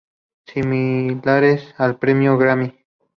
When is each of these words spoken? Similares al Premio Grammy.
Similares 0.47 1.75
al 1.77 1.99
Premio 1.99 2.35
Grammy. 2.35 2.75